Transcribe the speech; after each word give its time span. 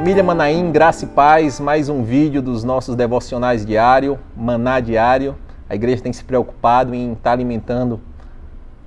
Família 0.00 0.24
Manaim, 0.24 0.72
graça 0.72 1.04
e 1.04 1.08
paz, 1.08 1.60
mais 1.60 1.90
um 1.90 2.02
vídeo 2.02 2.40
dos 2.40 2.64
nossos 2.64 2.96
devocionais 2.96 3.66
diário, 3.66 4.18
Maná 4.34 4.80
Diário. 4.80 5.36
A 5.68 5.74
igreja 5.74 6.02
tem 6.02 6.10
se 6.10 6.24
preocupado 6.24 6.94
em 6.94 7.12
estar 7.12 7.32
alimentando 7.32 8.00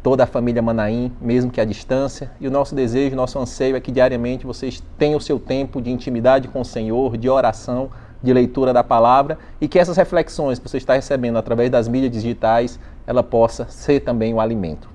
toda 0.01 0.23
a 0.23 0.25
família 0.25 0.59
Manaim, 0.59 1.13
mesmo 1.21 1.51
que 1.51 1.61
à 1.61 1.65
distância. 1.65 2.31
E 2.41 2.47
o 2.47 2.51
nosso 2.51 2.73
desejo, 2.73 3.15
nosso 3.15 3.37
anseio 3.37 3.75
é 3.75 3.79
que 3.79 3.91
diariamente 3.91 4.43
vocês 4.43 4.83
tenham 4.97 5.19
o 5.19 5.21
seu 5.21 5.39
tempo 5.39 5.79
de 5.79 5.91
intimidade 5.91 6.47
com 6.47 6.61
o 6.61 6.65
Senhor, 6.65 7.15
de 7.15 7.29
oração, 7.29 7.91
de 8.23 8.33
leitura 8.33 8.73
da 8.73 8.83
palavra 8.83 9.37
e 9.61 9.67
que 9.67 9.77
essas 9.77 9.95
reflexões 9.95 10.57
que 10.57 10.67
você 10.67 10.77
está 10.77 10.95
recebendo 10.95 11.37
através 11.37 11.69
das 11.69 11.87
mídias 11.87 12.11
digitais, 12.11 12.79
ela 13.05 13.21
possa 13.21 13.67
ser 13.69 13.99
também 13.99 14.33
o 14.33 14.39
alimento. 14.41 14.89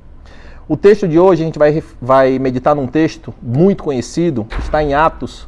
O 0.68 0.76
texto 0.76 1.06
de 1.06 1.16
hoje 1.16 1.44
a 1.44 1.46
gente 1.46 1.60
vai, 1.60 1.80
vai 2.02 2.40
meditar 2.40 2.74
num 2.74 2.88
texto 2.88 3.32
muito 3.40 3.84
conhecido, 3.84 4.48
está 4.58 4.82
em 4.82 4.94
Atos 4.94 5.46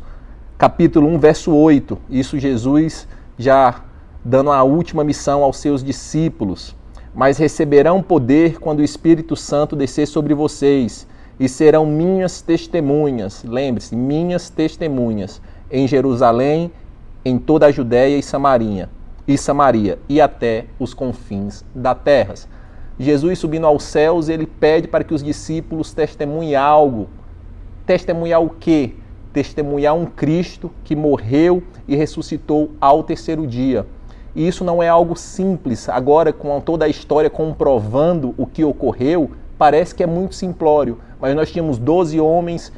capítulo 0.60 1.08
1, 1.08 1.18
verso 1.18 1.54
8. 1.54 1.96
Isso 2.10 2.38
Jesus 2.38 3.08
já 3.38 3.82
dando 4.22 4.52
a 4.52 4.62
última 4.62 5.02
missão 5.02 5.42
aos 5.42 5.56
seus 5.56 5.82
discípulos. 5.82 6.76
Mas 7.14 7.38
receberão 7.38 8.02
poder 8.02 8.58
quando 8.58 8.80
o 8.80 8.84
Espírito 8.84 9.34
Santo 9.34 9.74
descer 9.74 10.06
sobre 10.06 10.34
vocês, 10.34 11.08
e 11.38 11.48
serão 11.48 11.86
minhas 11.86 12.42
testemunhas. 12.42 13.42
Lembre-se, 13.42 13.96
minhas 13.96 14.50
testemunhas 14.50 15.40
em 15.70 15.88
Jerusalém, 15.88 16.70
em 17.24 17.38
toda 17.38 17.64
a 17.64 17.72
Judéia 17.72 18.18
e 18.18 18.22
Samaria, 18.22 18.90
e 19.26 19.38
Samaria, 19.38 19.98
e 20.10 20.20
até 20.20 20.66
os 20.78 20.92
confins 20.92 21.64
da 21.74 21.94
terra. 21.94 22.34
Jesus 22.98 23.38
subindo 23.38 23.66
aos 23.66 23.82
céus, 23.82 24.28
ele 24.28 24.44
pede 24.44 24.86
para 24.86 25.04
que 25.04 25.14
os 25.14 25.22
discípulos 25.22 25.94
testemunhem 25.94 26.54
algo. 26.54 27.08
Testemunhar 27.86 28.42
o 28.42 28.50
quê? 28.50 28.92
Testemunhar 29.32 29.94
um 29.94 30.06
Cristo 30.06 30.70
que 30.84 30.96
morreu 30.96 31.62
e 31.86 31.96
ressuscitou 31.96 32.70
ao 32.80 33.02
terceiro 33.02 33.46
dia. 33.46 33.86
E 34.34 34.46
isso 34.46 34.64
não 34.64 34.82
é 34.82 34.88
algo 34.88 35.16
simples. 35.16 35.88
Agora, 35.88 36.32
com 36.32 36.60
toda 36.60 36.84
a 36.84 36.88
história 36.88 37.28
comprovando 37.28 38.34
o 38.36 38.46
que 38.46 38.64
ocorreu, 38.64 39.30
parece 39.58 39.94
que 39.94 40.02
é 40.02 40.06
muito 40.06 40.34
simplório. 40.34 40.98
Mas 41.20 41.34
nós 41.34 41.50
tínhamos 41.50 41.78
12 41.78 42.20
homens 42.20 42.72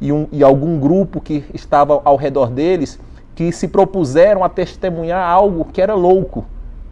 e, 0.00 0.12
um, 0.12 0.26
e 0.32 0.42
algum 0.42 0.78
grupo 0.78 1.20
que 1.20 1.44
estava 1.52 2.00
ao 2.04 2.16
redor 2.16 2.50
deles 2.50 2.98
que 3.34 3.50
se 3.50 3.66
propuseram 3.66 4.44
a 4.44 4.48
testemunhar 4.48 5.26
algo 5.26 5.64
que 5.64 5.80
era 5.80 5.94
louco, 5.94 6.44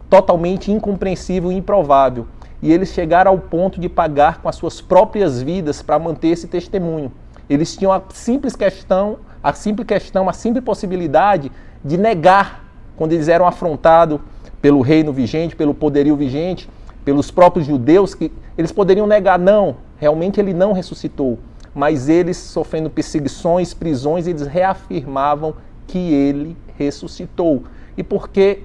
totalmente 0.09 0.71
incompreensível 0.71 1.51
e 1.51 1.55
improvável. 1.55 2.27
E 2.61 2.71
eles 2.71 2.89
chegaram 2.89 3.31
ao 3.31 3.37
ponto 3.37 3.79
de 3.79 3.87
pagar 3.89 4.41
com 4.41 4.49
as 4.49 4.55
suas 4.55 4.81
próprias 4.81 5.41
vidas 5.41 5.81
para 5.81 5.97
manter 5.97 6.29
esse 6.29 6.47
testemunho. 6.47 7.11
Eles 7.51 7.75
tinham 7.75 7.91
a 7.91 8.01
simples 8.13 8.55
questão, 8.55 9.17
a 9.43 9.51
simples 9.51 9.85
questão, 9.85 10.29
a 10.29 10.31
simples 10.31 10.63
possibilidade 10.63 11.51
de 11.83 11.97
negar 11.97 12.63
quando 12.95 13.11
eles 13.11 13.27
eram 13.27 13.45
afrontados 13.45 14.21
pelo 14.61 14.79
reino 14.79 15.11
vigente, 15.11 15.53
pelo 15.53 15.73
poderio 15.73 16.15
vigente, 16.15 16.69
pelos 17.03 17.29
próprios 17.29 17.67
judeus, 17.67 18.15
que 18.15 18.31
eles 18.57 18.71
poderiam 18.71 19.05
negar, 19.05 19.37
não, 19.37 19.75
realmente 19.97 20.39
ele 20.39 20.53
não 20.53 20.71
ressuscitou. 20.71 21.39
Mas 21.75 22.07
eles, 22.07 22.37
sofrendo 22.37 22.89
perseguições, 22.89 23.73
prisões, 23.73 24.27
eles 24.27 24.47
reafirmavam 24.47 25.53
que 25.87 25.97
ele 25.97 26.55
ressuscitou. 26.77 27.63
E 27.97 28.03
por 28.03 28.29
que, 28.29 28.59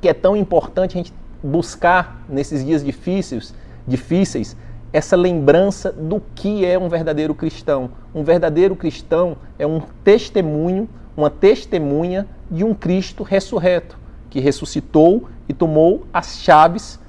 que 0.00 0.08
é 0.08 0.14
tão 0.14 0.36
importante 0.36 0.96
a 0.96 0.98
gente 0.98 1.12
buscar 1.42 2.24
nesses 2.28 2.64
dias 2.64 2.84
difíceis, 2.84 3.52
difíceis 3.88 4.56
essa 4.94 5.16
lembrança 5.16 5.90
do 5.90 6.22
que 6.36 6.64
é 6.64 6.78
um 6.78 6.88
verdadeiro 6.88 7.34
cristão. 7.34 7.90
Um 8.14 8.22
verdadeiro 8.22 8.76
cristão 8.76 9.36
é 9.58 9.66
um 9.66 9.82
testemunho, 10.04 10.88
uma 11.16 11.28
testemunha 11.28 12.28
de 12.48 12.62
um 12.62 12.72
Cristo 12.72 13.24
ressurreto, 13.24 13.98
que 14.30 14.38
ressuscitou 14.38 15.28
e 15.48 15.52
tomou 15.52 16.06
as 16.12 16.38
chaves 16.38 17.00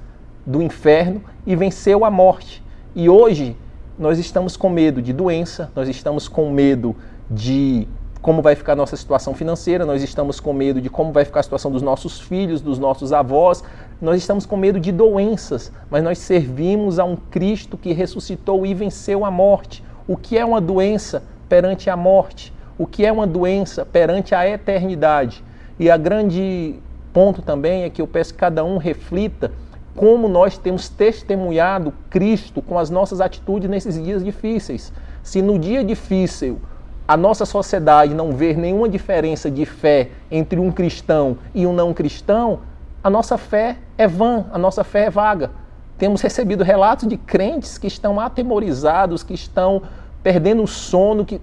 do 0.44 0.60
inferno 0.60 1.22
e 1.46 1.54
venceu 1.54 2.04
a 2.04 2.10
morte. 2.10 2.60
E 2.92 3.08
hoje 3.08 3.56
nós 3.96 4.18
estamos 4.18 4.56
com 4.56 4.68
medo 4.68 5.00
de 5.00 5.12
doença, 5.12 5.70
nós 5.72 5.88
estamos 5.88 6.26
com 6.26 6.50
medo 6.50 6.96
de 7.30 7.86
como 8.26 8.42
vai 8.42 8.56
ficar 8.56 8.72
a 8.72 8.76
nossa 8.76 8.96
situação 8.96 9.34
financeira, 9.34 9.86
nós 9.86 10.02
estamos 10.02 10.40
com 10.40 10.52
medo 10.52 10.80
de 10.80 10.90
como 10.90 11.12
vai 11.12 11.24
ficar 11.24 11.38
a 11.38 11.42
situação 11.44 11.70
dos 11.70 11.80
nossos 11.80 12.20
filhos, 12.20 12.60
dos 12.60 12.76
nossos 12.76 13.12
avós, 13.12 13.62
nós 14.02 14.16
estamos 14.16 14.44
com 14.44 14.56
medo 14.56 14.80
de 14.80 14.90
doenças, 14.90 15.70
mas 15.88 16.02
nós 16.02 16.18
servimos 16.18 16.98
a 16.98 17.04
um 17.04 17.14
Cristo 17.14 17.78
que 17.78 17.92
ressuscitou 17.92 18.66
e 18.66 18.74
venceu 18.74 19.24
a 19.24 19.30
morte. 19.30 19.80
O 20.08 20.16
que 20.16 20.36
é 20.36 20.44
uma 20.44 20.60
doença 20.60 21.22
perante 21.48 21.88
a 21.88 21.96
morte? 21.96 22.52
O 22.76 22.84
que 22.84 23.06
é 23.06 23.12
uma 23.12 23.28
doença 23.28 23.86
perante 23.86 24.34
a 24.34 24.44
eternidade? 24.44 25.44
E 25.78 25.88
a 25.88 25.96
grande 25.96 26.80
ponto 27.12 27.40
também 27.42 27.84
é 27.84 27.90
que 27.90 28.02
eu 28.02 28.08
peço 28.08 28.34
que 28.34 28.40
cada 28.40 28.64
um 28.64 28.76
reflita 28.76 29.52
como 29.94 30.28
nós 30.28 30.58
temos 30.58 30.88
testemunhado 30.88 31.94
Cristo 32.10 32.60
com 32.60 32.76
as 32.76 32.90
nossas 32.90 33.20
atitudes 33.20 33.70
nesses 33.70 34.02
dias 34.02 34.24
difíceis. 34.24 34.92
Se 35.22 35.40
no 35.40 35.60
dia 35.60 35.84
difícil 35.84 36.60
a 37.08 37.16
nossa 37.16 37.46
sociedade 37.46 38.14
não 38.14 38.32
ver 38.32 38.56
nenhuma 38.56 38.88
diferença 38.88 39.50
de 39.50 39.64
fé 39.64 40.10
entre 40.30 40.58
um 40.58 40.72
cristão 40.72 41.38
e 41.54 41.66
um 41.66 41.72
não 41.72 41.94
cristão, 41.94 42.60
a 43.02 43.08
nossa 43.08 43.38
fé 43.38 43.78
é 43.96 44.08
vã, 44.08 44.46
a 44.52 44.58
nossa 44.58 44.82
fé 44.82 45.04
é 45.04 45.10
vaga. 45.10 45.50
Temos 45.96 46.20
recebido 46.20 46.64
relatos 46.64 47.08
de 47.08 47.16
crentes 47.16 47.78
que 47.78 47.86
estão 47.86 48.18
atemorizados, 48.18 49.22
que 49.22 49.32
estão 49.32 49.82
perdendo 50.22 50.62
o 50.64 50.66
sono, 50.66 51.24
que 51.24 51.40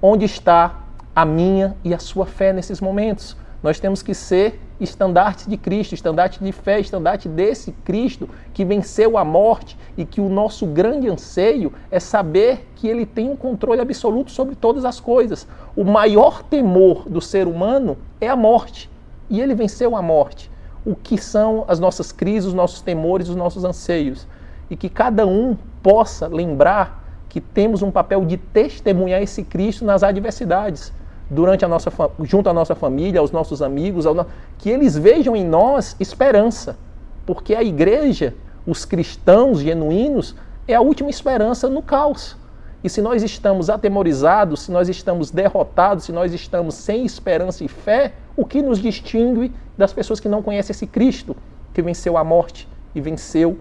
onde 0.00 0.24
está 0.24 0.80
a 1.14 1.24
minha 1.26 1.76
e 1.84 1.92
a 1.92 1.98
sua 1.98 2.24
fé 2.24 2.52
nesses 2.52 2.80
momentos? 2.80 3.36
Nós 3.62 3.78
temos 3.78 4.02
que 4.02 4.14
ser 4.14 4.58
estandarte 4.80 5.48
de 5.48 5.56
Cristo, 5.58 5.94
estandarte 5.94 6.42
de 6.42 6.50
fé, 6.50 6.80
estandarte 6.80 7.28
desse 7.28 7.72
Cristo 7.84 8.28
que 8.54 8.64
venceu 8.64 9.18
a 9.18 9.24
morte 9.24 9.76
e 9.98 10.06
que 10.06 10.20
o 10.20 10.30
nosso 10.30 10.66
grande 10.66 11.10
anseio 11.10 11.70
é 11.90 12.00
saber 12.00 12.66
que 12.74 12.88
ele 12.88 13.04
tem 13.04 13.28
um 13.28 13.36
controle 13.36 13.80
absoluto 13.80 14.30
sobre 14.30 14.54
todas 14.54 14.86
as 14.86 14.98
coisas. 14.98 15.46
O 15.76 15.84
maior 15.84 16.42
temor 16.42 17.06
do 17.06 17.20
ser 17.20 17.46
humano 17.46 17.98
é 18.18 18.28
a 18.28 18.36
morte 18.36 18.90
e 19.28 19.40
ele 19.40 19.54
venceu 19.54 19.94
a 19.94 20.00
morte. 20.00 20.50
O 20.84 20.94
que 20.94 21.18
são 21.18 21.66
as 21.68 21.78
nossas 21.78 22.10
crises, 22.10 22.46
os 22.46 22.54
nossos 22.54 22.80
temores, 22.80 23.28
os 23.28 23.36
nossos 23.36 23.62
anseios? 23.64 24.26
E 24.70 24.76
que 24.76 24.88
cada 24.88 25.26
um 25.26 25.54
possa 25.82 26.26
lembrar 26.26 26.98
que 27.28 27.40
temos 27.40 27.82
um 27.82 27.90
papel 27.90 28.24
de 28.24 28.38
testemunhar 28.38 29.20
esse 29.22 29.42
Cristo 29.42 29.84
nas 29.84 30.02
adversidades 30.02 30.92
durante 31.30 31.64
a 31.64 31.68
nossa 31.68 31.92
junto 32.24 32.50
à 32.50 32.52
nossa 32.52 32.74
família, 32.74 33.20
aos 33.20 33.30
nossos 33.30 33.62
amigos, 33.62 34.04
ao, 34.04 34.26
que 34.58 34.68
eles 34.68 34.98
vejam 34.98 35.36
em 35.36 35.44
nós 35.44 35.94
esperança, 36.00 36.76
porque 37.24 37.54
a 37.54 37.62
igreja, 37.62 38.34
os 38.66 38.84
cristãos 38.84 39.60
genuínos, 39.60 40.34
é 40.66 40.74
a 40.74 40.80
última 40.80 41.08
esperança 41.08 41.68
no 41.68 41.80
caos. 41.80 42.36
E 42.82 42.88
se 42.88 43.02
nós 43.02 43.22
estamos 43.22 43.68
atemorizados, 43.68 44.62
se 44.62 44.72
nós 44.72 44.88
estamos 44.88 45.30
derrotados, 45.30 46.04
se 46.04 46.12
nós 46.12 46.32
estamos 46.32 46.74
sem 46.74 47.04
esperança 47.04 47.62
e 47.62 47.68
fé, 47.68 48.14
o 48.36 48.44
que 48.44 48.62
nos 48.62 48.78
distingue 48.78 49.52
das 49.76 49.92
pessoas 49.92 50.18
que 50.18 50.28
não 50.28 50.42
conhecem 50.42 50.72
esse 50.72 50.86
Cristo, 50.86 51.36
que 51.74 51.82
venceu 51.82 52.16
a 52.16 52.24
morte 52.24 52.66
e 52.94 53.00
venceu 53.00 53.58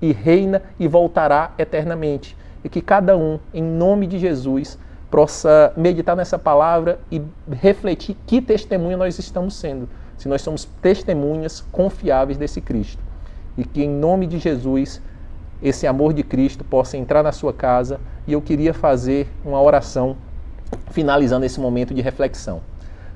e 0.00 0.12
reina 0.12 0.62
e 0.78 0.88
voltará 0.88 1.52
eternamente? 1.58 2.36
E 2.64 2.68
que 2.68 2.80
cada 2.80 3.16
um, 3.16 3.38
em 3.52 3.62
nome 3.62 4.06
de 4.06 4.18
Jesus, 4.18 4.78
possa 5.14 5.72
meditar 5.76 6.16
nessa 6.16 6.36
palavra 6.36 6.98
e 7.08 7.22
refletir 7.48 8.16
que 8.26 8.42
testemunha 8.42 8.96
nós 8.96 9.16
estamos 9.16 9.54
sendo. 9.54 9.88
Se 10.18 10.28
nós 10.28 10.42
somos 10.42 10.64
testemunhas 10.82 11.60
confiáveis 11.70 12.36
desse 12.36 12.60
Cristo. 12.60 13.00
E 13.56 13.64
que 13.64 13.84
em 13.84 13.88
nome 13.88 14.26
de 14.26 14.40
Jesus 14.40 15.00
esse 15.62 15.86
amor 15.86 16.12
de 16.12 16.24
Cristo 16.24 16.64
possa 16.64 16.96
entrar 16.96 17.22
na 17.22 17.30
sua 17.30 17.52
casa. 17.52 18.00
E 18.26 18.32
eu 18.32 18.42
queria 18.42 18.74
fazer 18.74 19.28
uma 19.44 19.62
oração 19.62 20.16
finalizando 20.90 21.46
esse 21.46 21.60
momento 21.60 21.94
de 21.94 22.02
reflexão. 22.02 22.60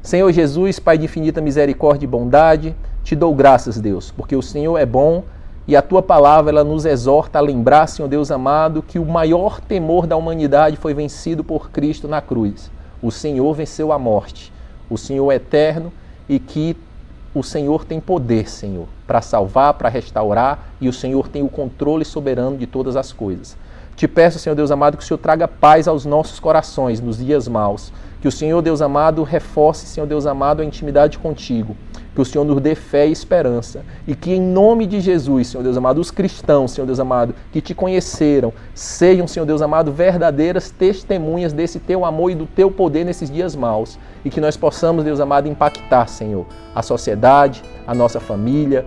Senhor 0.01 0.31
Jesus, 0.31 0.79
Pai 0.79 0.97
de 0.97 1.07
infinita 1.07 1.41
misericórdia 1.41 2.07
e 2.07 2.09
bondade, 2.09 2.77
te 3.03 3.17
dou 3.17 3.35
graças, 3.35 3.81
Deus, 3.81 4.13
porque 4.13 4.37
o 4.37 4.43
Senhor 4.43 4.79
é 4.79 4.87
bom 4.87 5.25
e 5.69 5.77
a 5.77 5.83
tua 5.83 6.03
palavra 6.03 6.51
ela 6.51 6.65
nos 6.65 6.87
exorta 6.87 7.39
a 7.39 7.43
lembrar, 7.43 7.87
Senhor 7.87 8.09
Deus 8.09 8.31
amado, 8.31 8.83
que 8.83 8.99
o 8.99 9.05
maior 9.05 9.61
temor 9.61 10.07
da 10.07 10.17
humanidade 10.17 10.79
foi 10.79 10.95
vencido 10.95 11.45
por 11.45 11.71
Cristo 11.71 12.09
na 12.09 12.23
cruz. 12.23 12.71
O 13.03 13.11
Senhor 13.11 13.53
venceu 13.53 13.93
a 13.93 13.99
morte. 13.99 14.51
O 14.89 14.97
Senhor 14.97 15.31
é 15.31 15.35
eterno 15.35 15.93
e 16.27 16.39
que 16.39 16.75
o 17.35 17.43
Senhor 17.43 17.85
tem 17.85 18.01
poder, 18.01 18.49
Senhor, 18.49 18.89
para 19.07 19.21
salvar, 19.21 19.75
para 19.75 19.91
restaurar 19.91 20.71
e 20.81 20.89
o 20.89 20.93
Senhor 20.93 21.29
tem 21.29 21.43
o 21.43 21.51
controle 21.51 22.03
soberano 22.03 22.57
de 22.57 22.67
todas 22.67 22.97
as 22.97 23.13
coisas. 23.13 23.55
Te 23.99 24.07
peço, 24.07 24.39
Senhor 24.39 24.55
Deus 24.55 24.71
amado, 24.71 24.97
que 24.97 25.03
o 25.03 25.07
Senhor 25.07 25.19
traga 25.19 25.49
paz 25.49 25.89
aos 25.89 26.07
nossos 26.07 26.39
corações 26.39 27.01
nos 27.01 27.19
dias 27.19 27.49
maus. 27.49 27.93
Que 28.21 28.29
o 28.29 28.33
Senhor 28.33 28.63
Deus 28.63 28.81
amado 28.81 29.25
reforce, 29.25 29.87
Senhor 29.87 30.07
Deus 30.07 30.25
amado, 30.25 30.63
a 30.63 30.65
intimidade 30.65 31.19
contigo 31.19 31.77
Que 32.15 32.21
o 32.21 32.25
Senhor 32.25 32.45
nos 32.45 32.61
dê 32.61 32.77
fé 32.77 33.09
e 33.09 33.13
esperança. 33.13 33.85
E 34.07 34.15
que 34.15 34.31
em 34.31 34.41
nome 34.41 34.87
de 34.87 35.01
Jesus, 35.01 35.49
Senhor 35.49 35.65
Deus 35.65 35.77
amado, 35.77 36.01
os 36.01 36.13
cristãos, 36.13 36.71
Senhor 36.71 36.87
Deus 36.87 37.01
amado, 37.01 37.35
que 37.51 37.61
te 37.61 37.75
conheceram, 37.75 38.53
sejam, 38.73 39.27
Senhor 39.27 39.45
Deus 39.45 39.63
amado, 39.63 39.91
verdadeiras 39.91 40.71
testemunhas 40.71 41.53
desse 41.53 41.81
teu 41.81 42.05
amor 42.05 42.31
e 42.31 42.37
do 42.37 42.47
teu 42.47 42.71
poder 42.71 43.03
nesses 43.03 43.29
dias 43.29 43.57
maus. 43.57 43.99
E 44.25 44.31
que 44.31 44.41
nós 44.41 44.57
possamos, 44.57 45.03
Deus 45.03 45.19
amado, 45.19 45.49
impactar, 45.49 46.07
Senhor, 46.07 46.47
a 46.73 46.83
sociedade, 46.83 47.65
a 47.85 47.93
nossa 47.97 48.21
família, 48.21 48.87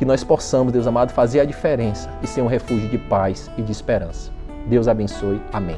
que 0.00 0.04
nós 0.06 0.24
possamos, 0.24 0.72
Deus 0.72 0.86
amado, 0.86 1.12
fazer 1.12 1.40
a 1.40 1.44
diferença 1.44 2.10
e 2.22 2.26
ser 2.26 2.40
um 2.40 2.46
refúgio 2.46 2.88
de 2.88 2.96
paz 2.96 3.50
e 3.58 3.62
de 3.62 3.70
esperança. 3.70 4.32
Deus 4.66 4.88
abençoe. 4.88 5.38
Amém. 5.52 5.76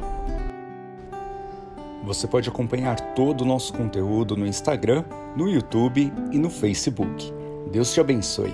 Você 2.05 2.25
pode 2.25 2.47
acompanhar 2.47 2.95
todo 3.15 3.41
o 3.41 3.45
nosso 3.45 3.73
conteúdo 3.73 4.37
no 4.37 4.47
Instagram, 4.47 5.03
no 5.35 5.49
YouTube 5.49 6.13
e 6.31 6.39
no 6.39 6.49
Facebook. 6.49 7.33
Deus 7.69 7.93
te 7.93 7.99
abençoe. 7.99 8.53